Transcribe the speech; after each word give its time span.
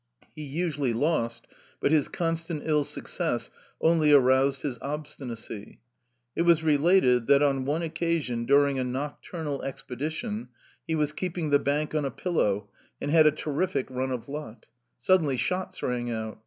He 0.35 0.41
usually 0.41 0.93
lost, 0.93 1.45
but 1.79 1.91
his 1.91 2.07
constant 2.07 2.63
ill 2.65 2.83
success 2.85 3.51
only 3.79 4.11
aroused 4.11 4.63
his 4.63 4.79
obstinacy. 4.81 5.79
It 6.35 6.41
was 6.41 6.63
related 6.63 7.27
that, 7.27 7.43
on 7.43 7.65
one 7.65 7.83
occasion, 7.83 8.45
during 8.47 8.79
a 8.79 8.83
nocturnal 8.83 9.61
expedition, 9.61 10.49
he 10.87 10.95
was 10.95 11.13
keeping 11.13 11.51
the 11.51 11.59
bank 11.59 11.93
on 11.93 12.03
a 12.05 12.09
pillow, 12.09 12.67
and 12.99 13.11
had 13.11 13.27
a 13.27 13.31
terrific 13.31 13.91
run 13.91 14.09
of 14.09 14.27
luck. 14.27 14.65
Suddenly 14.97 15.37
shots 15.37 15.83
rang 15.83 16.09
out. 16.09 16.39